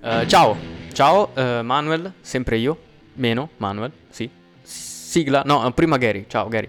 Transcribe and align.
Uh, 0.00 0.26
ciao, 0.26 0.56
ciao 0.92 1.30
uh, 1.34 1.62
Manuel, 1.62 2.12
sempre 2.20 2.56
io, 2.56 2.76
meno 3.14 3.50
Manuel, 3.58 3.92
sì. 4.10 4.28
Sigla, 4.62 5.42
no, 5.44 5.70
prima 5.72 5.96
Gary, 5.98 6.24
ciao 6.28 6.48
Gary. 6.48 6.68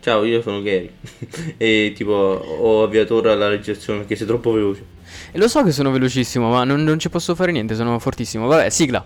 Ciao, 0.00 0.24
io 0.24 0.42
sono 0.42 0.60
Gary 0.60 0.90
e 1.56 1.92
tipo 1.96 2.12
ho 2.12 2.82
avviato 2.82 3.14
ora 3.14 3.34
la 3.34 3.48
registrazione 3.48 4.00
perché 4.00 4.16
sei 4.16 4.26
troppo 4.26 4.52
veloce. 4.52 4.84
E 5.30 5.38
lo 5.38 5.48
so 5.48 5.62
che 5.62 5.72
sono 5.72 5.90
velocissimo, 5.90 6.50
ma 6.50 6.64
non, 6.64 6.82
non 6.82 6.98
ci 6.98 7.08
posso 7.08 7.34
fare 7.34 7.52
niente, 7.52 7.74
sono 7.74 7.98
fortissimo. 7.98 8.46
Vabbè, 8.46 8.68
sigla. 8.68 9.02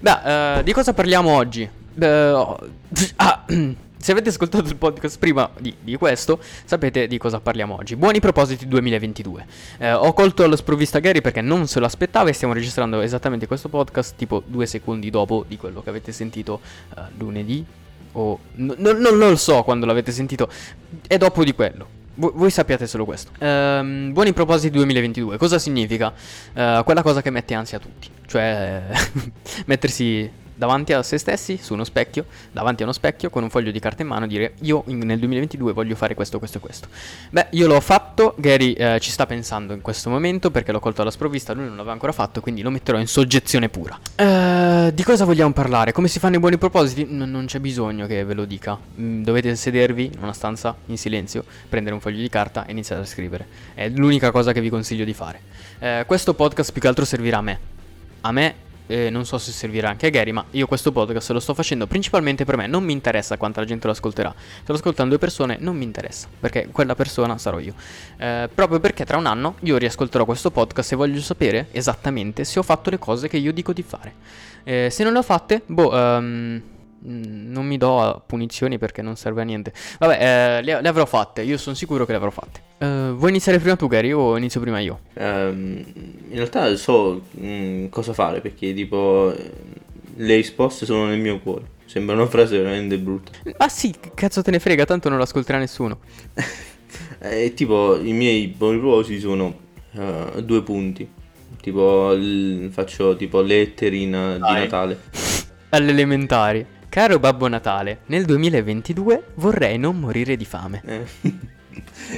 Beh, 0.00 0.58
uh, 0.58 0.62
di 0.62 0.72
cosa 0.72 0.92
parliamo 0.92 1.30
oggi? 1.30 1.68
Uh, 1.94 2.04
ah, 3.16 3.44
se 3.98 4.12
avete 4.12 4.28
ascoltato 4.28 4.68
il 4.68 4.76
podcast 4.76 5.18
prima 5.18 5.50
di, 5.58 5.74
di, 5.80 5.96
questo, 5.96 6.38
sapete 6.64 7.06
di 7.06 7.18
cosa 7.18 7.40
parliamo 7.40 7.74
oggi. 7.74 7.96
Buoni 7.96 8.20
propositi 8.20 8.68
2022. 8.68 9.46
Eh, 9.78 9.92
ho 9.92 10.12
colto 10.12 10.44
alla 10.44 10.56
sprovvista 10.56 10.98
Gary 10.98 11.20
perché 11.20 11.40
non 11.40 11.66
se 11.66 11.80
lo 11.80 11.86
aspettava 11.86 12.28
e 12.28 12.32
stiamo 12.32 12.52
registrando 12.52 13.00
esattamente 13.00 13.46
questo 13.46 13.68
podcast 13.68 14.14
tipo 14.16 14.42
due 14.46 14.66
secondi 14.66 15.10
dopo 15.10 15.44
di 15.48 15.56
quello 15.56 15.82
che 15.82 15.88
avete 15.88 16.12
sentito 16.12 16.60
uh, 16.94 17.00
lunedì 17.16 17.64
o... 18.12 18.38
N- 18.56 18.74
n- 18.76 18.98
non 19.00 19.18
lo 19.18 19.36
so 19.36 19.62
quando 19.62 19.86
l'avete 19.86 20.12
sentito, 20.12 20.48
è 21.06 21.16
dopo 21.16 21.42
di 21.42 21.54
quello. 21.54 21.94
Voi 22.18 22.50
sappiate 22.50 22.86
solo 22.86 23.04
questo. 23.04 23.30
Um, 23.40 24.12
buoni 24.12 24.32
propositi 24.32 24.74
2022. 24.74 25.36
Cosa 25.36 25.58
significa? 25.58 26.14
Uh, 26.54 26.82
quella 26.82 27.02
cosa 27.02 27.20
che 27.20 27.28
mette 27.28 27.52
ansia 27.52 27.76
a 27.76 27.80
tutti. 27.80 28.08
Cioè, 28.26 28.84
mettersi 29.66 30.30
davanti 30.56 30.92
a 30.92 31.02
se 31.02 31.18
stessi, 31.18 31.58
su 31.60 31.74
uno 31.74 31.84
specchio, 31.84 32.26
davanti 32.50 32.82
a 32.82 32.86
uno 32.86 32.94
specchio, 32.94 33.30
con 33.30 33.42
un 33.42 33.50
foglio 33.50 33.70
di 33.70 33.78
carta 33.78 34.02
in 34.02 34.08
mano, 34.08 34.26
dire 34.26 34.54
io 34.62 34.82
in, 34.86 34.98
nel 34.98 35.18
2022 35.18 35.72
voglio 35.72 35.94
fare 35.94 36.14
questo, 36.14 36.38
questo 36.38 36.58
e 36.58 36.60
questo. 36.60 36.88
Beh, 37.30 37.48
io 37.50 37.66
l'ho 37.66 37.80
fatto, 37.80 38.34
Gary 38.38 38.72
eh, 38.72 38.98
ci 39.00 39.10
sta 39.10 39.26
pensando 39.26 39.72
in 39.72 39.80
questo 39.80 40.10
momento 40.10 40.50
perché 40.50 40.72
l'ho 40.72 40.80
colto 40.80 41.02
alla 41.02 41.10
sprovvista, 41.10 41.52
lui 41.52 41.66
non 41.66 41.76
l'aveva 41.76 41.92
ancora 41.92 42.12
fatto, 42.12 42.40
quindi 42.40 42.62
lo 42.62 42.70
metterò 42.70 42.98
in 42.98 43.06
soggezione 43.06 43.68
pura. 43.68 43.98
Uh, 44.16 44.90
di 44.92 45.02
cosa 45.02 45.24
vogliamo 45.24 45.52
parlare? 45.52 45.92
Come 45.92 46.08
si 46.08 46.18
fanno 46.18 46.36
i 46.36 46.38
buoni 46.38 46.58
propositi? 46.58 47.04
N- 47.04 47.30
non 47.30 47.46
c'è 47.46 47.60
bisogno 47.60 48.06
che 48.06 48.24
ve 48.24 48.34
lo 48.34 48.44
dica. 48.44 48.78
Mm, 48.98 49.22
dovete 49.22 49.54
sedervi 49.54 50.10
in 50.14 50.22
una 50.22 50.32
stanza 50.32 50.74
in 50.86 50.96
silenzio, 50.96 51.44
prendere 51.68 51.94
un 51.94 52.00
foglio 52.00 52.20
di 52.20 52.28
carta 52.28 52.64
e 52.66 52.72
iniziare 52.72 53.02
a 53.02 53.04
scrivere. 53.04 53.46
È 53.74 53.88
l'unica 53.88 54.30
cosa 54.30 54.52
che 54.52 54.60
vi 54.60 54.70
consiglio 54.70 55.04
di 55.04 55.14
fare. 55.14 55.40
Uh, 55.78 56.06
questo 56.06 56.34
podcast 56.34 56.72
più 56.72 56.80
che 56.80 56.88
altro 56.88 57.04
servirà 57.04 57.38
a 57.38 57.42
me. 57.42 57.58
A 58.22 58.32
me 58.32 58.54
eh, 58.86 59.10
non 59.10 59.24
so 59.24 59.38
se 59.38 59.52
servirà 59.52 59.88
anche 59.88 60.06
a 60.06 60.10
Gary, 60.10 60.32
ma 60.32 60.44
io 60.52 60.66
questo 60.66 60.92
podcast 60.92 61.30
lo 61.30 61.40
sto 61.40 61.54
facendo 61.54 61.86
principalmente 61.86 62.44
per 62.44 62.56
me, 62.56 62.66
non 62.66 62.84
mi 62.84 62.92
interessa 62.92 63.36
quanta 63.36 63.60
la 63.60 63.66
gente 63.66 63.86
lo 63.86 63.92
ascolterà. 63.92 64.34
Se 64.36 64.64
lo 64.66 64.74
ascoltano 64.74 65.08
due 65.08 65.18
persone 65.18 65.56
non 65.60 65.76
mi 65.76 65.84
interessa, 65.84 66.28
perché 66.38 66.68
quella 66.70 66.94
persona 66.94 67.38
sarò 67.38 67.58
io. 67.58 67.74
Eh, 68.16 68.48
proprio 68.52 68.80
perché 68.80 69.04
tra 69.04 69.16
un 69.16 69.26
anno 69.26 69.56
io 69.60 69.76
riascolterò 69.76 70.24
questo 70.24 70.50
podcast 70.50 70.92
e 70.92 70.96
voglio 70.96 71.20
sapere 71.20 71.68
esattamente 71.72 72.44
se 72.44 72.58
ho 72.58 72.62
fatto 72.62 72.90
le 72.90 72.98
cose 72.98 73.28
che 73.28 73.36
io 73.36 73.52
dico 73.52 73.72
di 73.72 73.82
fare. 73.82 74.14
Eh, 74.64 74.88
se 74.90 75.04
non 75.04 75.12
le 75.12 75.18
ho 75.18 75.22
fatte, 75.22 75.62
boh... 75.66 75.92
Um, 75.92 76.62
non 77.06 77.66
mi 77.66 77.76
do 77.76 78.22
punizioni 78.26 78.78
perché 78.78 79.02
non 79.02 79.16
serve 79.16 79.42
a 79.42 79.44
niente. 79.44 79.72
Vabbè, 79.98 80.58
eh, 80.58 80.62
le, 80.62 80.80
le, 80.80 80.88
avrò 80.88 81.06
fatte, 81.06 81.42
io 81.42 81.56
sono 81.56 81.76
sicuro 81.76 82.04
che 82.04 82.12
le 82.12 82.18
avrò 82.18 82.30
fatte. 82.30 82.64
Uh, 82.78 83.14
vuoi 83.14 83.30
iniziare 83.30 83.58
prima 83.58 83.76
tu, 83.76 83.86
Gary, 83.88 84.12
o 84.12 84.36
inizio 84.36 84.60
prima 84.60 84.80
io? 84.80 85.00
Um, 85.14 85.82
in 86.28 86.36
realtà 86.36 86.74
so 86.76 87.22
mh, 87.30 87.46
mm, 87.46 87.86
cosa 87.88 88.12
fare 88.12 88.40
perché, 88.40 88.74
tipo, 88.74 89.32
le 90.16 90.34
risposte 90.34 90.84
sono 90.84 91.06
nel 91.06 91.20
mio 91.20 91.38
cuore. 91.40 91.74
Sembra 91.86 92.16
una 92.16 92.26
frase 92.26 92.58
veramente 92.58 92.98
brutta. 92.98 93.30
Ah 93.58 93.68
sì, 93.68 93.94
cazzo 94.14 94.42
te 94.42 94.50
ne 94.50 94.58
frega, 94.58 94.84
tanto 94.84 95.08
non 95.08 95.18
lo 95.18 95.24
ascolterà 95.24 95.58
nessuno. 95.58 96.00
e 97.20 97.54
tipo, 97.54 97.98
i 97.98 98.12
miei 98.12 98.48
buoni 98.48 98.78
propositi 98.78 99.20
sono 99.20 99.56
uh, 99.92 100.40
due 100.42 100.62
punti. 100.62 101.08
Tipo, 101.60 102.12
l- 102.12 102.68
faccio 102.70 103.16
tipo 103.16 103.40
letterina 103.40 104.36
Dai. 104.36 104.54
di 104.54 104.60
Natale. 104.60 105.00
Alle 105.70 105.90
elementari. 105.90 106.66
Caro 106.96 107.18
Babbo 107.18 107.46
Natale, 107.46 107.98
nel 108.06 108.24
2022 108.24 109.32
vorrei 109.34 109.76
non 109.76 110.00
morire 110.00 110.34
di 110.34 110.46
fame. 110.46 110.82
Eh. 110.86 111.04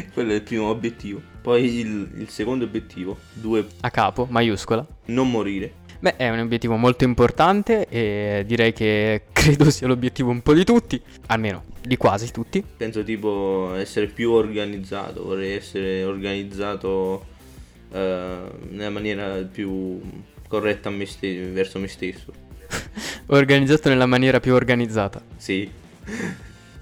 Quello 0.15 0.31
è 0.31 0.34
il 0.37 0.43
primo 0.43 0.69
obiettivo. 0.69 1.21
Poi 1.43 1.81
il, 1.81 2.09
il 2.19 2.28
secondo 2.28 2.65
obiettivo, 2.65 3.19
due... 3.33 3.66
A 3.81 3.91
capo, 3.91 4.28
maiuscola. 4.31 4.87
Non 5.06 5.33
morire. 5.33 5.72
Beh, 5.99 6.15
è 6.15 6.31
un 6.31 6.39
obiettivo 6.39 6.77
molto 6.77 7.03
importante 7.03 7.89
e 7.89 8.44
direi 8.47 8.72
che 8.72 9.22
credo 9.33 9.69
sia 9.69 9.89
l'obiettivo 9.89 10.31
un 10.31 10.43
po' 10.43 10.55
di 10.55 10.62
tutti, 10.62 11.03
almeno 11.27 11.65
di 11.83 11.97
quasi 11.97 12.31
tutti. 12.31 12.65
Penso 12.77 13.03
tipo 13.03 13.75
essere 13.75 14.06
più 14.06 14.31
organizzato, 14.31 15.25
vorrei 15.25 15.56
essere 15.56 16.05
organizzato 16.05 17.27
uh, 17.91 17.97
nella 17.97 18.91
maniera 18.91 19.43
più 19.43 20.00
corretta 20.47 20.89
me 20.89 21.05
st- 21.05 21.50
verso 21.50 21.81
me 21.81 21.89
stesso. 21.89 22.47
organizzato 23.27 23.89
nella 23.89 24.06
maniera 24.06 24.41
più 24.41 24.55
organizzata. 24.55 25.21
Sì 25.37 25.87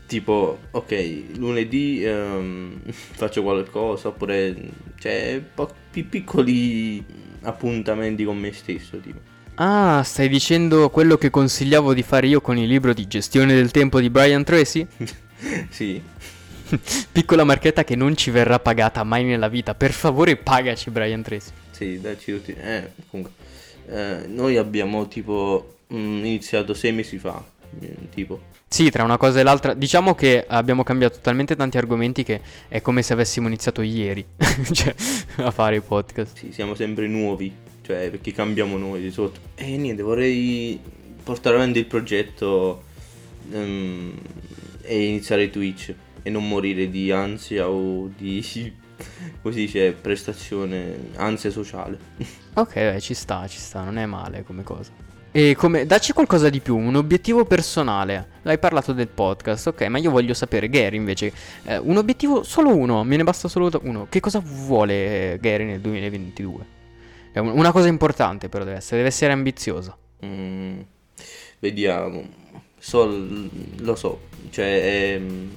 tipo, 0.06 0.58
ok, 0.70 1.24
lunedì 1.36 2.04
um, 2.04 2.80
faccio 2.86 3.42
qualcosa, 3.42 4.08
oppure 4.08 4.54
cioè 4.98 5.42
po- 5.54 5.74
piccoli 5.90 7.04
appuntamenti 7.42 8.24
con 8.24 8.38
me 8.38 8.52
stesso, 8.52 8.98
tipo. 8.98 9.34
Ah, 9.56 10.02
stai 10.04 10.28
dicendo 10.28 10.90
quello 10.90 11.16
che 11.16 11.30
consigliavo 11.30 11.94
di 11.94 12.02
fare 12.02 12.26
io 12.26 12.40
con 12.40 12.58
il 12.58 12.68
libro 12.68 12.92
di 12.92 13.06
gestione 13.06 13.54
del 13.54 13.70
tempo 13.70 14.00
di 14.00 14.10
Brian 14.10 14.44
Tracy? 14.44 14.86
sì. 15.70 16.00
Piccola 17.12 17.44
marchetta 17.44 17.84
che 17.84 17.94
non 17.96 18.16
ci 18.16 18.30
verrà 18.30 18.58
pagata 18.58 19.02
mai 19.02 19.24
nella 19.24 19.48
vita. 19.48 19.74
Per 19.74 19.92
favore, 19.92 20.36
pagaci 20.36 20.90
Brian 20.90 21.22
Tracy. 21.22 21.50
Sì, 21.70 22.00
dacci 22.00 22.32
tutti. 22.32 22.52
Eh, 22.52 22.90
comunque. 23.08 23.32
Eh, 23.88 24.26
noi 24.26 24.56
abbiamo 24.56 25.06
tipo 25.08 25.76
mm, 25.92 26.24
iniziato 26.24 26.74
sei 26.74 26.92
mesi 26.92 27.18
fa. 27.18 27.42
Eh, 27.80 28.08
tipo. 28.10 28.54
Sì, 28.68 28.90
tra 28.90 29.04
una 29.04 29.16
cosa 29.16 29.40
e 29.40 29.42
l'altra, 29.42 29.74
diciamo 29.74 30.14
che 30.14 30.44
abbiamo 30.46 30.82
cambiato 30.82 31.18
talmente 31.20 31.54
tanti 31.54 31.78
argomenti 31.78 32.24
che 32.24 32.40
è 32.68 32.80
come 32.80 33.02
se 33.02 33.12
avessimo 33.12 33.46
iniziato 33.46 33.80
ieri 33.80 34.26
cioè, 34.72 34.94
a 35.36 35.50
fare 35.50 35.76
i 35.76 35.80
podcast. 35.80 36.36
Sì, 36.36 36.52
siamo 36.52 36.74
sempre 36.74 37.06
nuovi, 37.06 37.54
cioè 37.82 38.10
perché 38.10 38.32
cambiamo 38.32 38.76
noi 38.76 39.00
di 39.00 39.10
sotto. 39.10 39.40
E 39.54 39.76
niente, 39.76 40.02
vorrei 40.02 40.80
portare 41.22 41.56
avanti 41.56 41.78
il 41.78 41.86
progetto 41.86 42.82
um, 43.52 44.12
e 44.82 45.08
iniziare 45.08 45.50
Twitch 45.50 45.94
e 46.26 46.30
non 46.30 46.48
morire 46.48 46.90
di 46.90 47.12
ansia 47.12 47.68
o 47.68 48.08
di, 48.08 48.42
come 49.40 49.54
si 49.54 49.60
dice, 49.60 49.92
prestazione, 49.92 51.10
ansia 51.14 51.50
sociale. 51.50 51.98
Ok, 52.56 52.72
beh, 52.72 53.00
ci 53.00 53.12
sta, 53.12 53.46
ci 53.46 53.58
sta, 53.58 53.82
non 53.82 53.98
è 53.98 54.06
male 54.06 54.42
come 54.42 54.62
cosa. 54.62 54.90
E 55.30 55.54
come, 55.54 55.84
dacci 55.84 56.14
qualcosa 56.14 56.48
di 56.48 56.60
più, 56.60 56.74
un 56.74 56.96
obiettivo 56.96 57.44
personale. 57.44 58.28
Hai 58.44 58.58
parlato 58.58 58.94
del 58.94 59.08
podcast, 59.08 59.66
ok, 59.66 59.82
ma 59.88 59.98
io 59.98 60.10
voglio 60.10 60.32
sapere, 60.32 60.70
Gary 60.70 60.96
invece, 60.96 61.30
eh, 61.64 61.76
un 61.76 61.98
obiettivo, 61.98 62.42
solo 62.42 62.74
uno, 62.74 63.04
me 63.04 63.16
ne 63.16 63.24
basta 63.24 63.46
solo 63.46 63.70
uno. 63.82 64.06
Che 64.08 64.20
cosa 64.20 64.40
vuole 64.42 65.36
Gary 65.38 65.64
nel 65.66 65.80
2022? 65.80 66.66
È 67.30 67.38
un, 67.40 67.48
una 67.48 67.72
cosa 67.72 67.88
importante 67.88 68.48
però 68.48 68.64
deve 68.64 68.78
essere, 68.78 68.96
deve 68.96 69.08
essere 69.08 69.32
ambiziosa. 69.32 69.94
Mm, 70.24 70.80
vediamo, 71.58 72.26
so, 72.78 73.04
lo 73.04 73.94
so, 73.96 74.20
cioè 74.48 75.12
è 75.12 75.18
mm, 75.18 75.48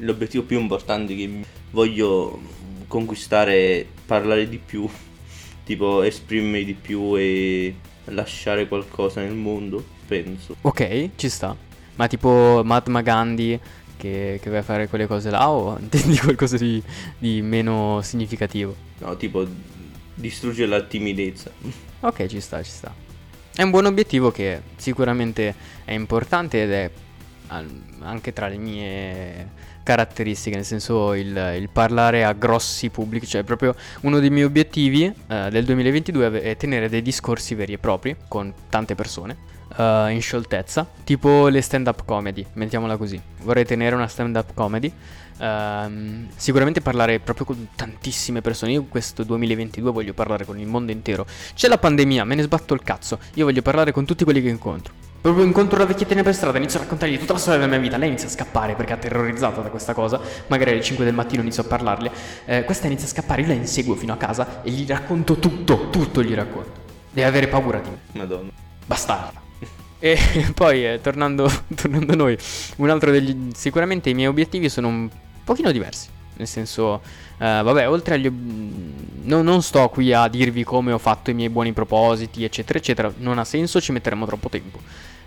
l'obiettivo 0.00 0.44
più 0.44 0.58
importante 0.60 1.14
che 1.14 1.42
voglio 1.70 2.40
conquistare, 2.86 3.86
parlare 4.04 4.48
di 4.48 4.58
più, 4.58 4.88
tipo 5.64 6.02
esprimermi 6.02 6.64
di 6.64 6.74
più 6.74 7.16
e 7.16 7.74
lasciare 8.06 8.68
qualcosa 8.68 9.20
nel 9.20 9.34
mondo, 9.34 9.84
penso. 10.06 10.56
Ok, 10.62 11.10
ci 11.16 11.28
sta. 11.28 11.56
Ma 11.94 12.06
tipo 12.06 12.62
Mahatma 12.64 13.02
Gandhi 13.02 13.58
che, 13.96 14.38
che 14.42 14.50
vai 14.50 14.60
a 14.60 14.62
fare 14.62 14.88
quelle 14.88 15.06
cose 15.06 15.30
là 15.30 15.50
o 15.50 15.76
intendi 15.78 16.18
qualcosa 16.18 16.56
di, 16.56 16.82
di 17.18 17.42
meno 17.42 18.00
significativo? 18.02 18.74
No, 18.98 19.16
tipo 19.16 19.46
distruggere 20.14 20.68
la 20.68 20.82
timidezza. 20.82 21.50
Ok, 22.02 22.24
ci 22.28 22.40
sta, 22.40 22.62
ci 22.62 22.70
sta. 22.70 22.94
È 23.54 23.60
un 23.62 23.68
buon 23.68 23.84
obiettivo 23.84 24.30
che 24.30 24.62
sicuramente 24.76 25.54
è 25.84 25.92
importante 25.92 26.62
ed 26.62 26.72
è 26.72 26.90
anche 27.48 28.32
tra 28.32 28.48
le 28.48 28.56
mie 28.56 29.50
caratteristiche, 29.82 30.56
nel 30.56 30.64
senso 30.64 31.14
il, 31.14 31.54
il, 31.58 31.68
parlare 31.70 32.24
a 32.24 32.32
grossi 32.32 32.90
pubblici, 32.90 33.26
cioè 33.26 33.42
proprio 33.42 33.74
uno 34.02 34.18
dei 34.20 34.30
miei 34.30 34.44
obiettivi 34.44 35.04
eh, 35.04 35.48
del 35.50 35.64
2022 35.64 36.42
è 36.42 36.56
tenere 36.56 36.88
dei 36.88 37.02
discorsi 37.02 37.54
veri 37.54 37.74
e 37.74 37.78
propri 37.78 38.16
con 38.28 38.52
tante 38.68 38.94
persone. 38.94 39.48
Uh, 39.70 40.08
in 40.08 40.20
scioltezza, 40.20 40.84
tipo 41.04 41.46
le 41.46 41.60
stand-up 41.60 42.04
comedy, 42.04 42.44
mettiamola 42.54 42.96
così. 42.96 43.20
Vorrei 43.42 43.64
tenere 43.64 43.94
una 43.94 44.08
stand-up 44.08 44.52
comedy. 44.52 44.92
Uh, 45.38 46.26
sicuramente 46.34 46.80
parlare 46.80 47.20
proprio 47.20 47.46
con 47.46 47.68
tantissime 47.76 48.40
persone. 48.40 48.72
Io 48.72 48.84
questo 48.86 49.22
2022 49.22 49.92
voglio 49.92 50.12
parlare 50.12 50.44
con 50.44 50.58
il 50.58 50.66
mondo 50.66 50.90
intero. 50.90 51.24
C'è 51.54 51.68
la 51.68 51.78
pandemia, 51.78 52.24
me 52.24 52.34
ne 52.34 52.42
sbatto 52.42 52.74
il 52.74 52.82
cazzo. 52.82 53.20
Io 53.34 53.44
voglio 53.44 53.62
parlare 53.62 53.92
con 53.92 54.04
tutti 54.04 54.24
quelli 54.24 54.42
che 54.42 54.48
incontro. 54.48 55.09
Proprio 55.20 55.44
incontro 55.44 55.76
la 55.76 55.84
vecchiettina 55.84 56.22
per 56.22 56.34
strada, 56.34 56.56
inizio 56.56 56.78
a 56.78 56.82
raccontargli 56.82 57.18
tutta 57.18 57.34
la 57.34 57.38
storia 57.38 57.58
della 57.58 57.70
mia 57.70 57.78
vita. 57.78 57.98
Lei 57.98 58.08
inizia 58.08 58.26
a 58.26 58.30
scappare 58.30 58.74
perché 58.74 58.94
è 58.94 58.98
terrorizzata 58.98 59.60
da 59.60 59.68
questa 59.68 59.92
cosa. 59.92 60.18
Magari 60.46 60.70
alle 60.70 60.82
5 60.82 61.04
del 61.04 61.12
mattino 61.12 61.42
inizio 61.42 61.62
a 61.62 61.66
parlarle. 61.66 62.10
Eh, 62.46 62.64
questa 62.64 62.86
inizia 62.86 63.06
a 63.06 63.10
scappare, 63.10 63.42
io 63.42 63.48
la 63.48 63.52
inseguo 63.52 63.94
fino 63.96 64.14
a 64.14 64.16
casa 64.16 64.62
e 64.62 64.70
gli 64.70 64.86
racconto 64.86 65.36
tutto, 65.36 65.90
tutto 65.90 66.22
gli 66.22 66.32
racconto. 66.32 66.80
Deve 67.10 67.28
avere 67.28 67.48
paura 67.48 67.80
di 67.80 67.90
me. 67.90 67.98
Madonna. 68.12 68.50
Bastarda. 68.86 69.48
E 70.02 70.18
poi, 70.54 70.86
eh, 70.86 71.00
tornando, 71.02 71.46
tornando 71.76 72.14
a 72.14 72.16
noi, 72.16 72.38
un 72.76 72.88
altro 72.88 73.10
degli... 73.10 73.50
Sicuramente 73.54 74.08
i 74.08 74.14
miei 74.14 74.28
obiettivi 74.28 74.70
sono 74.70 74.88
un 74.88 75.10
pochino 75.44 75.70
diversi. 75.70 76.08
Nel 76.36 76.46
senso, 76.46 77.02
eh, 77.36 77.60
vabbè, 77.62 77.86
oltre 77.86 78.14
agli... 78.14 78.32
no, 79.24 79.42
non 79.42 79.60
sto 79.60 79.86
qui 79.90 80.14
a 80.14 80.26
dirvi 80.28 80.64
come 80.64 80.92
ho 80.92 80.98
fatto 80.98 81.28
i 81.28 81.34
miei 81.34 81.50
buoni 81.50 81.74
propositi, 81.74 82.42
eccetera, 82.44 82.78
eccetera. 82.78 83.12
Non 83.18 83.38
ha 83.38 83.44
senso, 83.44 83.78
ci 83.82 83.92
metteremo 83.92 84.24
troppo 84.24 84.48
tempo. 84.48 84.78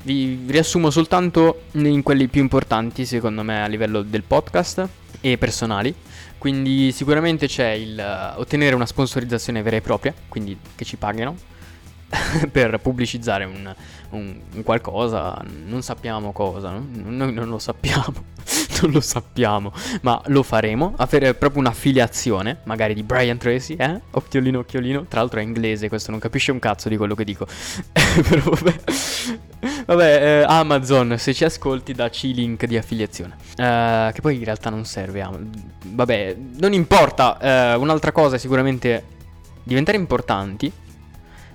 Vi 0.04 0.44
riassumo 0.48 0.90
soltanto 0.90 1.64
in 1.74 2.04
quelli 2.04 2.28
più 2.28 2.42
importanti, 2.42 3.06
secondo 3.06 3.42
me, 3.44 3.64
a 3.64 3.68
livello 3.68 4.02
del 4.02 4.24
podcast 4.24 4.88
e 5.22 5.38
personali. 5.38 5.94
Quindi 6.38 6.92
sicuramente 6.92 7.48
c'è 7.48 7.70
il 7.70 7.98
eh, 7.98 8.34
ottenere 8.38 8.76
una 8.76 8.86
sponsorizzazione 8.86 9.62
vera 9.62 9.78
e 9.78 9.82
propria, 9.82 10.14
quindi 10.28 10.58
che 10.76 10.84
ci 10.84 10.98
pagano 10.98 11.38
per 12.52 12.80
pubblicizzare 12.82 13.46
un, 13.46 13.74
un- 14.10 14.40
un 14.54 14.64
qualcosa, 14.64 15.42
non 15.66 15.82
sappiamo 15.84 16.34
cosa, 16.34 16.72
no? 16.72 16.86
noi 16.92 17.32
non 17.32 17.48
lo 17.48 17.60
sappiamo, 17.60 18.14
non 18.82 18.92
lo 18.92 19.02
sappiamo, 19.02 19.72
ma 20.02 20.22
lo 20.28 20.44
faremo, 20.44 20.94
avere 20.98 21.34
proprio 21.34 21.62
un'affiliazione, 21.62 22.60
magari 22.64 22.94
di 22.94 23.04
Brian 23.04 23.38
Tracy, 23.38 23.76
eh? 23.76 24.00
Occhiolino, 24.12 24.60
occhiolino, 24.60 25.06
tra 25.08 25.20
l'altro 25.20 25.40
è 25.40 25.44
inglese, 25.44 25.90
questo 25.90 26.12
non 26.12 26.20
capisce 26.20 26.52
un 26.52 26.60
cazzo 26.60 26.90
di 26.90 26.98
quello 26.98 27.16
che 27.16 27.24
dico, 27.24 27.46
però 28.28 28.50
vabbè, 28.50 28.80
vabbè 29.86 30.24
eh, 30.24 30.44
Amazon, 30.48 31.16
se 31.18 31.34
ci 31.34 31.44
ascolti 31.44 31.94
dacci 31.94 32.34
link 32.34 32.66
di 32.66 32.78
affiliazione, 32.78 33.36
Eh, 33.56 34.12
che 34.14 34.22
poi 34.22 34.38
in 34.38 34.44
realtà 34.44 34.70
non 34.70 34.86
serve, 34.86 35.28
vabbè, 35.86 36.38
non 36.60 36.74
importa, 36.74 37.38
eh, 37.40 37.76
un'altra 37.76 38.12
cosa 38.12 38.36
è 38.36 38.40
sicuramente 38.40 39.06
diventare 39.64 39.98
importanti, 39.98 40.72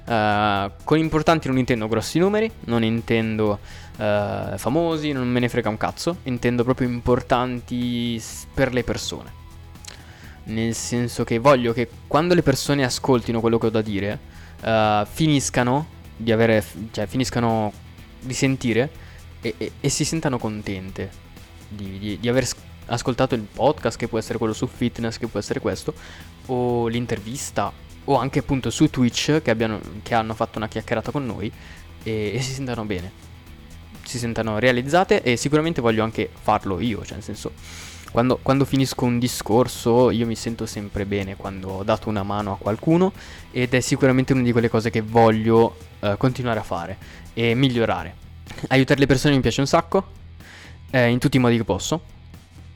Uh, 0.09 0.73
con 0.85 0.97
importanti 0.97 1.49
non 1.49 1.59
intendo 1.59 1.87
grossi 1.87 2.19
numeri, 2.19 2.51
non 2.61 2.83
intendo 2.83 3.59
uh, 3.99 4.57
famosi, 4.57 5.13
non 5.13 5.29
me 5.29 5.41
ne 5.41 5.49
frega 5.49 5.69
un 5.69 5.77
cazzo, 5.77 6.19
intendo 6.25 6.65
proprio 6.65 6.89
importanti 6.89 8.23
per 8.55 8.73
le 8.73 8.83
persone. 8.83 9.37
Nel 10.45 10.75
senso 10.75 11.25
che 11.25 11.39
voglio 11.39 11.73
che 11.73 11.89
quando 12.07 12.35
le 12.35 12.43
persone 12.43 12.83
ascoltino 12.85 13.41
quello 13.41 13.59
che 13.59 13.67
ho 13.67 13.71
da 13.71 13.83
dire, 13.83 14.19
uh, 14.63 15.05
finiscano 15.05 15.87
di 16.17 16.33
avere, 16.33 16.65
cioè 16.91 17.07
finiscano 17.07 17.73
di 18.21 18.35
sentire 18.35 18.91
e, 19.41 19.55
e- 19.59 19.73
e 19.81 19.89
si 19.89 20.05
sentano 20.05 20.39
contente 20.39 21.11
di, 21.69 21.99
di- 21.99 22.19
di 22.19 22.29
aver 22.29 22.47
ascoltato 22.87 23.35
il 23.35 23.43
podcast, 23.43 23.99
che 23.99 24.09
può 24.09 24.19
essere 24.19 24.39
quello 24.39 24.55
su 24.55 24.67
fitness, 24.67 25.19
che 25.19 25.27
può 25.27 25.39
essere 25.39 25.61
questo, 25.61 25.93
o 26.47 26.89
l'intervista 26.89 27.71
o 28.05 28.17
anche 28.17 28.39
appunto 28.39 28.71
su 28.71 28.89
Twitch 28.89 29.43
che, 29.43 29.51
abbiano, 29.51 29.79
che 30.03 30.15
hanno 30.15 30.33
fatto 30.33 30.57
una 30.57 30.67
chiacchierata 30.67 31.11
con 31.11 31.27
noi 31.27 31.53
e, 32.03 32.33
e 32.35 32.41
si 32.41 32.55
sentano 32.55 32.85
bene, 32.85 33.13
si 34.09 34.19
sentano 34.19 34.59
realizzate 34.59 35.23
e 35.23 35.37
sicuramente 35.37 35.83
voglio 35.83 36.03
anche 36.03 36.31
farlo 36.33 36.81
io, 36.81 37.05
cioè 37.05 37.15
nel 37.15 37.23
senso 37.23 37.53
quando, 38.11 38.39
quando 38.41 38.65
finisco 38.65 39.05
un 39.05 39.19
discorso 39.19 40.11
io 40.11 40.25
mi 40.25 40.35
sento 40.35 40.65
sempre 40.65 41.05
bene 41.05 41.37
quando 41.37 41.69
ho 41.69 41.83
dato 41.83 42.09
una 42.09 42.23
mano 42.23 42.53
a 42.53 42.57
qualcuno 42.57 43.13
ed 43.51 43.75
è 43.75 43.81
sicuramente 43.81 44.33
una 44.33 44.41
di 44.41 44.53
quelle 44.53 44.71
cose 44.71 44.89
che 44.89 45.03
voglio 45.03 45.77
eh, 46.01 46.15
continuare 46.17 46.59
a 46.59 46.63
fare 46.63 46.97
e 47.35 47.55
migliorare. 47.55 48.15
Aiutare 48.69 48.99
le 48.99 49.07
persone 49.07 49.35
mi 49.35 49.43
piace 49.43 49.61
un 49.61 49.67
sacco, 49.67 50.07
eh, 50.91 51.09
in 51.09 51.19
tutti 51.19 51.37
i 51.37 51.41
modi 51.41 51.59
che 51.59 51.65
posso, 51.65 52.01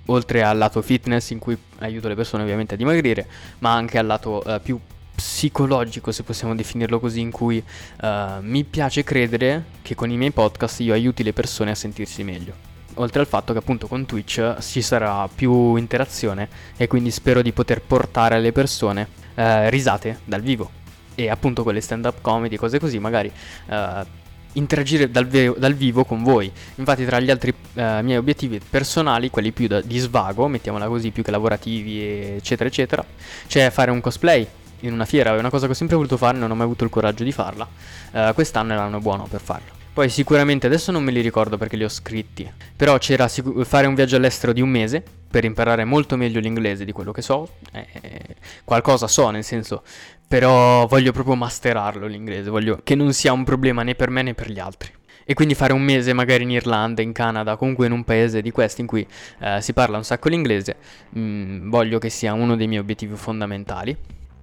oltre 0.06 0.43
al 0.43 0.58
lato 0.58 0.82
fitness 0.82 1.31
in 1.31 1.38
cui 1.38 1.56
aiuto 1.79 2.08
le 2.08 2.14
persone 2.14 2.43
ovviamente 2.43 2.75
a 2.75 2.76
dimagrire, 2.76 3.26
ma 3.61 3.73
anche 3.73 3.96
al 3.96 4.05
lato 4.05 4.44
eh, 4.44 4.61
più 4.61 4.79
psicologico, 5.14 6.12
se 6.12 6.22
possiamo 6.22 6.54
definirlo 6.54 6.98
così, 7.00 7.20
in 7.20 7.30
cui 7.30 7.62
eh, 8.02 8.36
mi 8.40 8.64
piace 8.64 9.04
credere 9.04 9.64
che 9.82 9.94
con 9.94 10.10
i 10.10 10.16
miei 10.16 10.30
podcast 10.30 10.80
io 10.80 10.92
aiuti 10.92 11.22
le 11.22 11.32
persone 11.32 11.70
a 11.70 11.74
sentirsi 11.74 12.22
meglio. 12.22 12.70
Oltre 12.94 13.20
al 13.20 13.26
fatto 13.26 13.52
che 13.52 13.58
appunto 13.58 13.86
con 13.86 14.04
Twitch 14.04 14.56
ci 14.60 14.82
sarà 14.82 15.28
più 15.34 15.76
interazione 15.76 16.48
e 16.76 16.86
quindi 16.86 17.10
spero 17.10 17.40
di 17.40 17.52
poter 17.52 17.80
portare 17.80 18.34
alle 18.34 18.52
persone 18.52 19.08
eh, 19.34 19.70
risate 19.70 20.20
dal 20.24 20.42
vivo 20.42 20.70
e 21.14 21.30
appunto 21.30 21.62
quelle 21.62 21.80
stand 21.80 22.04
up 22.04 22.20
comedy, 22.20 22.56
cose 22.56 22.78
così, 22.78 22.98
magari 22.98 23.30
eh, 23.68 24.20
interagire 24.54 25.10
dal, 25.10 25.26
ve- 25.26 25.54
dal 25.56 25.74
vivo 25.74 26.04
con 26.04 26.22
voi. 26.22 26.50
Infatti 26.76 27.04
tra 27.04 27.20
gli 27.20 27.30
altri 27.30 27.54
eh, 27.74 28.02
miei 28.02 28.18
obiettivi 28.18 28.60
personali, 28.68 29.30
quelli 29.30 29.52
più 29.52 29.68
da- 29.68 29.80
di 29.80 29.98
svago, 29.98 30.48
mettiamola 30.48 30.86
così, 30.86 31.10
più 31.10 31.22
che 31.22 31.30
lavorativi 31.30 32.02
eccetera 32.36 32.68
eccetera, 32.68 33.04
c'è 33.46 33.70
fare 33.70 33.90
un 33.90 34.00
cosplay 34.00 34.46
in 34.82 34.93
una 34.93 35.05
fiera, 35.05 35.34
è 35.34 35.38
una 35.38 35.50
cosa 35.50 35.67
che 35.67 35.73
ho 35.73 35.75
sempre 35.75 35.96
voluto 35.96 36.17
fare, 36.17 36.38
non 36.38 36.50
ho 36.50 36.55
mai 36.55 36.64
avuto 36.64 36.84
il 36.84 36.90
coraggio 36.90 37.25
di 37.25 37.32
farla. 37.32 37.67
Eh, 38.12 38.31
quest'anno 38.34 38.73
è 38.73 38.76
l'anno 38.76 39.00
buono 39.00 39.25
per 39.25 39.40
farlo. 39.40 39.81
Poi 39.93 40.08
sicuramente 40.08 40.67
adesso 40.67 40.90
non 40.90 41.05
me 41.05 41.11
li 41.11 41.20
ricordo 41.20 41.58
perché 41.58 41.76
li 41.76 41.84
ho 41.84 41.88
scritti, 41.88 42.50
però 42.75 42.96
c'era 42.96 43.29
sicu- 43.29 43.62
fare 43.64 43.87
un 43.87 43.94
viaggio 43.94 44.17
all'estero 44.17 44.55
di 44.55 44.62
un 44.62 44.70
mese 44.70 45.05
per 45.31 45.44
imparare 45.44 45.84
molto 45.84 46.17
meglio 46.17 46.40
l'inglese 46.40 46.87
di 46.87 46.93
quello 46.93 47.12
che 47.12 47.20
so. 47.20 47.56
Eh, 47.73 48.23
qualcosa 48.64 49.06
so, 49.06 49.29
nel 49.29 49.44
senso, 49.44 49.82
però 50.26 50.87
voglio 50.87 51.12
proprio 51.12 51.34
masterarlo 51.34 52.06
l'inglese, 52.06 52.49
voglio 52.49 52.81
che 52.82 52.94
non 52.94 53.12
sia 53.12 53.34
un 53.34 53.44
problema 53.44 53.82
né 53.82 53.94
per 53.94 54.08
me 54.08 54.23
né 54.23 54.32
per 54.32 54.50
gli 54.50 54.58
altri. 54.58 54.90
E 55.25 55.34
quindi 55.34 55.55
fare 55.55 55.75
un 55.75 55.82
mese 55.82 56.14
magari 56.14 56.43
in 56.44 56.50
Irlanda, 56.50 57.02
in 57.02 57.12
Canada, 57.12 57.56
comunque 57.56 57.84
in 57.84 57.93
un 57.93 58.02
paese 58.02 58.40
di 58.40 58.50
questi 58.50 58.81
in 58.81 58.87
cui 58.87 59.06
eh, 59.40 59.61
si 59.61 59.75
parla 59.75 59.99
un 59.99 60.05
sacco 60.05 60.31
l'inglese, 60.31 60.76
mm, 61.19 61.69
voglio 61.69 61.99
che 61.99 62.08
sia 62.08 62.32
uno 62.32 62.56
dei 62.56 62.67
miei 62.67 62.81
obiettivi 62.81 63.14
fondamentali. 63.14 63.96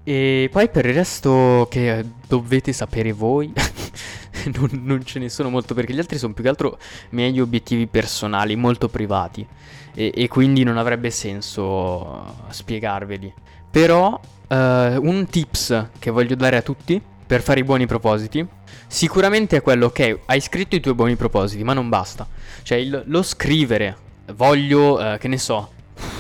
E 0.04 0.50
poi 0.52 0.70
per 0.70 0.86
il 0.86 0.94
resto 0.94 1.68
che 1.70 2.04
dovete 2.28 2.74
sapere 2.74 3.12
voi, 3.12 3.52
non, 4.56 4.70
non 4.84 5.04
ce 5.06 5.20
ne 5.20 5.30
sono 5.30 5.50
molto 5.50 5.74
perché 5.74 5.94
gli 5.94 6.00
altri 6.00 6.18
sono 6.18 6.34
più 6.34 6.44
che 6.44 6.50
altro 6.50 6.78
miei 7.12 7.40
obiettivi 7.40 7.86
personali, 7.88 8.56
molto 8.56 8.88
privati 8.90 9.46
e, 9.94 10.12
e 10.16 10.28
quindi 10.28 10.64
non 10.64 10.78
avrebbe 10.78 11.12
senso 11.12 12.36
spiegarveli. 12.50 13.34
Però 13.70 14.20
eh, 14.48 14.96
un 14.98 15.28
tips 15.30 15.90
che 16.00 16.10
voglio 16.10 16.36
dare 16.36 16.58
a 16.58 16.62
tutti 16.62 17.00
per 17.28 17.42
fare 17.42 17.60
i 17.60 17.64
buoni 17.64 17.86
propositi 17.86 18.44
sicuramente 18.88 19.58
è 19.58 19.62
quello 19.62 19.92
che 19.92 20.22
hai 20.26 20.42
scritto 20.42 20.76
i 20.76 20.80
tuoi 20.80 20.96
buoni 20.96 21.16
propositi, 21.16 21.64
ma 21.64 21.74
non 21.74 21.90
basta. 21.90 22.28
Cioè 22.64 22.78
il- 22.78 23.04
lo 23.06 23.22
scrivere, 23.22 23.96
voglio, 24.34 25.00
eh, 25.00 25.18
che 25.20 25.28
ne 25.28 25.38
so, 25.38 25.72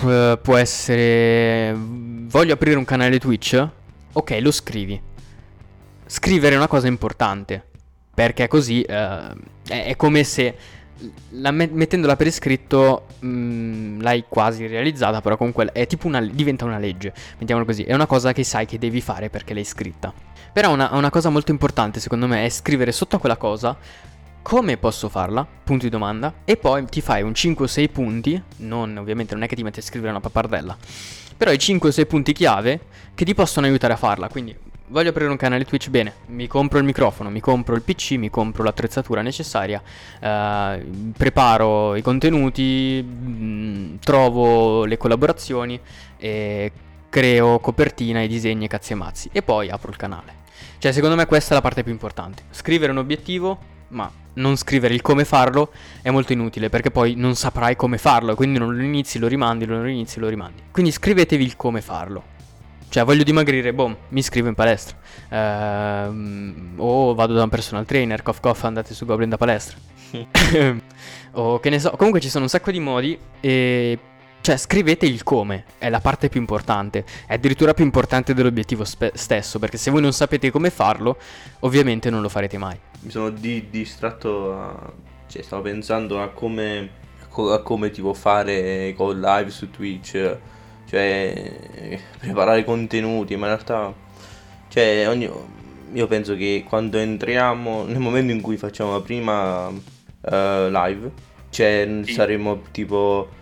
eh, 0.08 0.38
può 0.42 0.56
essere, 0.56 1.76
voglio 1.76 2.54
aprire 2.54 2.78
un 2.78 2.86
canale 2.86 3.20
Twitch, 3.20 3.68
ok, 4.12 4.38
lo 4.42 4.52
scrivi. 4.52 5.02
Scrivere 6.06 6.56
è 6.56 6.58
una 6.58 6.68
cosa 6.68 6.88
importante, 6.88 7.64
perché 8.14 8.48
così 8.48 8.82
eh, 8.82 9.34
è, 9.68 9.96
come 9.96 10.24
se 10.24 10.56
la 11.30 11.52
met- 11.52 11.72
mettendola 11.72 12.16
per 12.16 12.28
iscritto 12.28 13.08
mm, 13.24 14.02
l'hai 14.02 14.26
quasi 14.28 14.68
realizzata, 14.68 15.22
però 15.22 15.38
comunque 15.38 15.72
è 15.72 15.88
tipo 15.88 16.08
una, 16.08 16.22
diventa 16.22 16.66
una 16.66 16.78
legge, 16.78 17.14
mettiamolo 17.38 17.66
così, 17.66 17.84
è 17.84 17.94
una 17.94 18.08
cosa 18.08 18.34
che 18.34 18.44
sai 18.44 18.66
che 18.66 18.78
devi 18.78 19.02
fare 19.02 19.30
perché 19.30 19.54
l'hai 19.54 19.66
scritta. 19.66 20.14
Però 20.52 20.72
una, 20.74 20.90
una 20.94 21.10
cosa 21.10 21.30
molto 21.30 21.52
importante 21.52 22.00
secondo 22.00 22.28
me 22.28 22.44
è 22.46 22.50
scrivere 22.50 22.92
sotto 22.92 23.16
a 23.16 23.20
quella 23.20 23.38
cosa 23.38 23.78
come 24.42 24.78
posso 24.78 25.10
farla, 25.10 25.46
punto 25.64 25.86
di 25.86 25.90
domanda, 25.90 26.34
e 26.46 26.58
poi 26.58 26.86
ti 26.86 27.02
fai 27.02 27.22
un 27.22 27.34
5 27.34 27.66
o 27.66 27.68
6 27.68 27.90
punti, 27.90 28.42
non 28.58 28.98
ovviamente 28.98 29.34
non 29.34 29.44
è 29.44 29.48
che 29.48 29.56
ti 29.56 29.64
metti 29.64 29.80
a 29.80 29.84
scrivere 29.84 30.12
una 30.12 30.20
pappardella, 30.20 30.78
però 31.38 31.52
i 31.52 31.60
5 31.60 31.90
o 31.90 31.92
6 31.92 32.06
punti 32.06 32.34
chiave 32.34 32.80
che 33.14 33.26
ti 33.26 33.34
possono 33.34 33.66
aiutare 33.66 33.94
a 33.94 33.98
farla, 33.98 34.28
quindi 34.30 34.56
voglio 34.90 35.10
aprire 35.10 35.30
un 35.30 35.38
canale 35.38 35.66
Twitch, 35.66 35.90
bene, 35.90 36.14
mi 36.28 36.48
compro 36.48 36.80
il 36.80 36.84
microfono, 36.84 37.30
mi 37.30 37.40
compro 37.40 37.76
il 37.76 37.82
PC, 37.82 38.12
mi 38.14 38.30
compro 38.30 38.64
l'attrezzatura 38.64 39.22
necessaria, 39.22 39.82
eh, 40.20 40.86
preparo 41.16 41.96
i 41.96 42.02
contenuti, 42.02 43.02
mh, 43.02 44.00
trovo 44.00 44.86
le 44.86 44.98
collaborazioni, 44.98 45.80
e 46.18 46.72
creo 47.10 47.60
copertina, 47.60 48.22
i 48.22 48.28
disegni 48.28 48.66
e 48.66 48.68
cazzi 48.68 48.94
e 48.94 48.96
mazzi, 48.96 49.30
e 49.32 49.42
poi 49.42 49.70
apro 49.70 49.92
il 49.92 49.98
canale. 49.98 50.38
Cioè, 50.78 50.92
secondo 50.92 51.16
me 51.16 51.26
questa 51.26 51.52
è 51.52 51.56
la 51.56 51.62
parte 51.62 51.84
più 51.84 51.92
importante. 51.92 52.44
Scrivere 52.52 52.92
un 52.92 52.98
obiettivo, 53.00 53.58
ma 53.90 54.10
non 54.40 54.56
scrivere 54.58 54.94
il 54.94 55.02
come 55.02 55.26
farlo 55.26 55.72
è 56.02 56.10
molto 56.10 56.34
inutile 56.34 56.70
perché 56.70 56.92
poi 56.92 57.16
non 57.16 57.36
saprai 57.36 57.76
come 57.76 57.98
farlo, 57.98 58.36
quindi 58.36 58.58
non 58.58 58.76
lo 58.76 58.82
inizi, 58.82 59.20
lo 59.20 59.28
rimandi, 59.28 59.66
lo 59.66 59.86
inizi, 59.86 60.20
lo 60.20 60.28
rimandi. 60.28 60.64
Quindi 60.72 60.92
scrivetevi 60.92 61.44
il 61.44 61.56
come 61.56 61.82
farlo. 61.82 62.38
Cioè, 62.90 63.04
voglio 63.04 63.24
dimagrire, 63.24 63.72
boom, 63.72 63.96
mi 64.10 64.20
iscrivo 64.20 64.48
in 64.48 64.56
palestra. 64.56 64.98
Ehm, 65.30 66.74
o 66.78 67.14
vado 67.14 67.34
da 67.34 67.44
un 67.44 67.50
personal 67.50 67.86
trainer, 67.86 68.24
cough 68.24 68.40
cough, 68.40 68.64
andate 68.64 68.96
su 68.96 69.06
Goblin 69.06 69.30
da 69.30 69.38
palestra. 69.38 69.78
o 71.34 71.60
che 71.60 71.70
ne 71.70 71.80
so, 71.80 71.92
comunque 71.92 72.20
ci 72.20 72.30
sono 72.30 72.46
un 72.46 72.50
sacco 72.50 72.72
di 72.72 72.80
modi 72.80 73.18
e 73.40 74.00
Cioè, 74.50 74.58
scrivete 74.58 75.06
il 75.06 75.22
come, 75.22 75.64
è 75.78 75.90
la 75.90 76.00
parte 76.00 76.28
più 76.28 76.40
importante, 76.40 77.06
è 77.28 77.36
addirittura 77.36 77.76
più 77.76 77.84
importante 77.84 78.34
dell'obiettivo 78.34 78.84
spe- 78.84 79.12
stesso, 79.14 79.60
perché 79.60 79.78
se 79.78 79.92
voi 79.92 80.02
non 80.02 80.12
sapete 80.12 80.50
come 80.50 80.72
farlo, 80.72 81.20
ovviamente 81.60 82.10
non 82.10 82.24
lo 82.24 82.30
farete 82.30 82.58
mai. 82.58 82.76
Mi 83.02 83.12
sono 83.12 83.30
di- 83.30 83.68
distratto, 83.70 84.60
a... 84.60 84.92
cioè 85.28 85.44
stavo 85.44 85.62
pensando 85.62 86.20
a 86.20 86.30
come, 86.30 86.90
a 87.30 87.60
come 87.60 87.92
tipo 87.92 88.12
fare 88.16 88.96
con 88.98 89.22
live 89.22 89.52
su 89.52 89.70
Twitch, 89.70 90.38
cioè 90.88 92.00
preparare 92.18 92.64
contenuti, 92.64 93.36
ma 93.36 93.50
in 93.50 93.54
realtà, 93.54 93.94
cioè 94.68 95.08
ogni... 95.08 95.30
io 95.94 96.08
penso 96.08 96.36
che 96.36 96.66
quando 96.68 96.98
entriamo, 96.98 97.84
nel 97.84 98.00
momento 98.00 98.34
in 98.34 98.42
cui 98.42 98.58
facciamo 98.58 98.94
la 98.94 99.02
prima 99.02 99.68
uh, 99.68 99.78
live, 100.22 101.12
cioè 101.52 102.00
sì. 102.04 102.14
saremo 102.14 102.64
tipo 102.72 103.38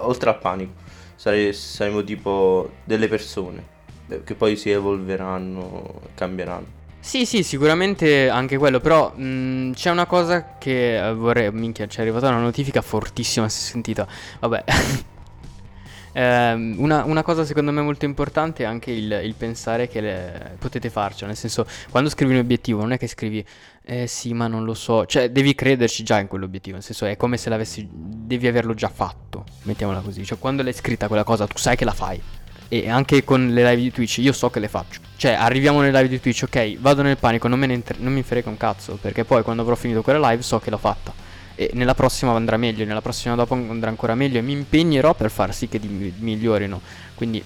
oltre 0.00 0.30
al 0.30 0.38
panico, 0.38 0.72
sare- 1.14 1.52
saremo 1.52 2.02
tipo 2.04 2.70
delle 2.84 3.08
persone 3.08 3.76
che 4.24 4.34
poi 4.34 4.56
si 4.56 4.70
evolveranno, 4.70 6.00
cambieranno. 6.14 6.76
Sì, 7.00 7.24
sì, 7.24 7.42
sicuramente 7.42 8.28
anche 8.28 8.56
quello, 8.56 8.80
però 8.80 9.14
mh, 9.14 9.72
c'è 9.72 9.90
una 9.90 10.06
cosa 10.06 10.56
che 10.58 11.12
vorrei... 11.16 11.50
Minchia, 11.52 11.86
ci 11.86 11.98
è 11.98 12.02
arrivata 12.02 12.28
una 12.28 12.40
notifica 12.40 12.82
fortissima, 12.82 13.48
si 13.48 13.60
è 13.60 13.70
sentita. 13.70 14.06
Vabbè. 14.40 14.64
eh, 16.12 16.52
una, 16.52 17.04
una, 17.04 17.22
cosa 17.22 17.44
secondo 17.44 17.70
me 17.70 17.80
molto 17.82 18.04
importante 18.04 18.64
è 18.64 18.66
anche 18.66 18.90
il, 18.90 19.20
il 19.22 19.34
pensare 19.34 19.88
che 19.88 20.00
le, 20.00 20.56
potete 20.58 20.90
farcela, 20.90 21.28
nel 21.28 21.36
senso, 21.36 21.66
quando 21.90 22.10
scrivi 22.10 22.32
un 22.32 22.40
obiettivo 22.40 22.80
non 22.80 22.92
è 22.92 22.98
che 22.98 23.06
scrivi 23.06 23.44
eh 23.90 24.06
sì, 24.06 24.34
ma 24.34 24.48
non 24.48 24.64
lo 24.64 24.74
so. 24.74 25.06
Cioè, 25.06 25.30
devi 25.30 25.54
crederci 25.54 26.02
già 26.02 26.18
in 26.18 26.26
quell'obiettivo. 26.26 26.74
Nel 26.74 26.84
senso, 26.84 27.06
è 27.06 27.16
come 27.16 27.38
se 27.38 27.48
l'avessi. 27.48 27.88
Devi 27.90 28.46
averlo 28.46 28.74
già 28.74 28.90
fatto. 28.90 29.46
Mettiamola 29.62 30.00
così. 30.00 30.26
Cioè, 30.26 30.38
quando 30.38 30.62
l'hai 30.62 30.74
scritta 30.74 31.06
quella 31.08 31.24
cosa, 31.24 31.46
tu 31.46 31.56
sai 31.56 31.74
che 31.74 31.86
la 31.86 31.94
fai. 31.94 32.20
E 32.68 32.90
anche 32.90 33.24
con 33.24 33.48
le 33.48 33.64
live 33.64 33.80
di 33.80 33.90
Twitch, 33.90 34.18
io 34.18 34.34
so 34.34 34.50
che 34.50 34.60
le 34.60 34.68
faccio. 34.68 35.00
Cioè, 35.16 35.32
arriviamo 35.32 35.80
nelle 35.80 35.96
live 35.96 36.08
di 36.10 36.20
Twitch, 36.20 36.42
ok, 36.42 36.76
vado 36.80 37.00
nel 37.00 37.16
panico, 37.16 37.48
non, 37.48 37.58
me 37.58 37.66
ne 37.66 37.72
inter- 37.72 37.98
non 37.98 38.12
mi 38.12 38.22
frega 38.22 38.50
un 38.50 38.58
cazzo. 38.58 38.98
Perché 39.00 39.24
poi 39.24 39.42
quando 39.42 39.62
avrò 39.62 39.74
finito 39.74 40.02
quella 40.02 40.28
live 40.28 40.42
so 40.42 40.58
che 40.58 40.68
l'ho 40.68 40.76
fatta. 40.76 41.14
E 41.54 41.70
nella 41.72 41.94
prossima 41.94 42.32
andrà 42.32 42.58
meglio, 42.58 42.84
nella 42.84 43.00
prossima 43.00 43.36
dopo 43.36 43.54
andrà 43.54 43.88
ancora 43.88 44.14
meglio. 44.14 44.36
E 44.36 44.42
mi 44.42 44.52
impegnerò 44.52 45.14
per 45.14 45.30
far 45.30 45.54
sì 45.54 45.66
che 45.66 45.80
di- 45.80 46.12
migliorino. 46.18 46.78
Quindi, 47.14 47.42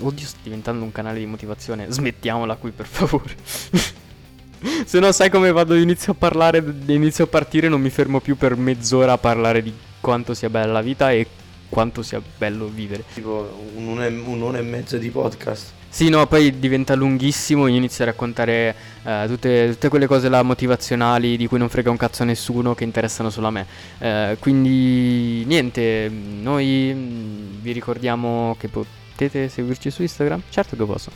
oddio, 0.00 0.26
sta 0.26 0.40
diventando 0.42 0.84
un 0.84 0.92
canale 0.92 1.20
di 1.20 1.24
motivazione. 1.24 1.86
Smettiamola 1.88 2.56
qui, 2.56 2.70
per 2.70 2.84
favore. 2.84 3.34
Se 4.84 4.98
no, 5.00 5.10
sai 5.12 5.30
come 5.30 5.52
vado? 5.52 5.74
Inizio 5.74 6.12
a 6.12 6.16
parlare, 6.18 6.62
inizio 6.86 7.24
a 7.24 7.26
partire, 7.26 7.68
non 7.68 7.80
mi 7.80 7.90
fermo 7.90 8.20
più 8.20 8.36
per 8.36 8.56
mezz'ora 8.56 9.12
a 9.12 9.18
parlare 9.18 9.62
di 9.62 9.72
quanto 10.00 10.34
sia 10.34 10.50
bella 10.50 10.72
la 10.72 10.80
vita 10.82 11.10
e 11.12 11.26
quanto 11.68 12.02
sia 12.02 12.20
bello 12.36 12.66
vivere. 12.66 13.04
Tipo 13.14 13.68
un'ora, 13.74 14.06
un'ora 14.08 14.58
e 14.58 14.62
mezza 14.62 14.98
di 14.98 15.08
podcast. 15.08 15.72
Sì, 15.92 16.08
no, 16.08 16.24
poi 16.26 16.58
diventa 16.58 16.94
lunghissimo. 16.94 17.66
Io 17.66 17.76
inizio 17.76 18.04
a 18.04 18.08
raccontare 18.08 18.74
uh, 19.02 19.26
tutte, 19.26 19.70
tutte, 19.72 19.88
quelle 19.88 20.06
cose 20.06 20.28
là 20.28 20.42
motivazionali 20.42 21.36
di 21.36 21.46
cui 21.48 21.58
non 21.58 21.68
frega 21.68 21.90
un 21.90 21.96
cazzo 21.96 22.22
a 22.22 22.26
nessuno, 22.26 22.74
che 22.74 22.84
interessano 22.84 23.28
solo 23.28 23.48
a 23.48 23.50
me. 23.50 23.66
Uh, 23.98 24.38
quindi, 24.38 25.44
niente, 25.46 26.08
noi 26.08 26.92
mm, 26.94 27.60
vi 27.60 27.72
ricordiamo 27.72 28.54
che 28.58 28.68
potete 28.68 29.48
seguirci 29.48 29.90
su 29.90 30.02
Instagram. 30.02 30.42
Certo 30.48 30.76
che 30.76 30.84
posso. 30.84 31.10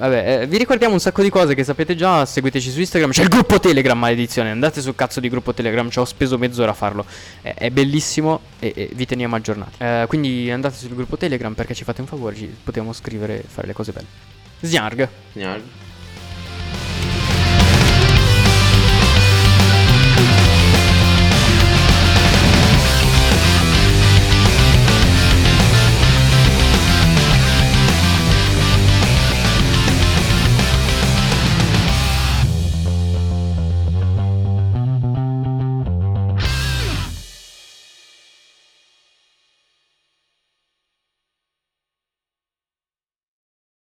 Vabbè, 0.00 0.40
eh, 0.40 0.46
vi 0.46 0.56
ricordiamo 0.56 0.94
un 0.94 1.00
sacco 1.00 1.20
di 1.20 1.28
cose 1.28 1.54
che 1.54 1.62
sapete 1.62 1.94
già. 1.94 2.24
Seguiteci 2.24 2.70
su 2.70 2.80
Instagram. 2.80 3.10
C'è 3.10 3.22
il 3.22 3.28
gruppo 3.28 3.60
Telegram, 3.60 3.98
maledizione. 3.98 4.50
Andate 4.50 4.80
sul 4.80 4.94
cazzo 4.94 5.20
di 5.20 5.28
gruppo 5.28 5.52
Telegram. 5.52 5.90
Ci 5.90 5.98
ho 5.98 6.06
speso 6.06 6.38
mezz'ora 6.38 6.70
a 6.70 6.74
farlo. 6.74 7.04
È, 7.42 7.52
è 7.54 7.68
bellissimo 7.68 8.40
e, 8.60 8.72
e, 8.74 8.90
vi 8.94 9.04
teniamo 9.04 9.36
aggiornati. 9.36 9.76
Eh, 9.76 10.06
quindi 10.08 10.50
andate 10.50 10.76
sul 10.76 10.94
gruppo 10.94 11.18
Telegram 11.18 11.52
perché 11.52 11.74
ci 11.74 11.84
fate 11.84 12.00
un 12.00 12.06
favore. 12.06 12.34
Ci 12.34 12.50
possiamo 12.64 12.94
scrivere 12.94 13.40
e 13.40 13.44
fare 13.46 13.66
le 13.66 13.74
cose 13.74 13.92
belle. 13.92 14.06
Snarg. 14.60 15.06
Snarg. 15.32 15.62